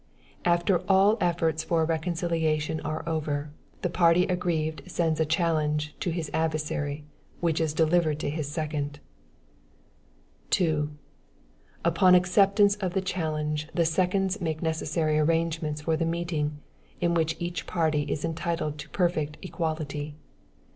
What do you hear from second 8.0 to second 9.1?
to his second.